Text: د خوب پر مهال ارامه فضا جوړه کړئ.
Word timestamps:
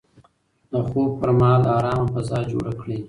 د 0.71 0.73
خوب 0.87 1.09
پر 1.19 1.29
مهال 1.39 1.63
ارامه 1.75 2.07
فضا 2.13 2.39
جوړه 2.51 2.71
کړئ. 2.81 2.97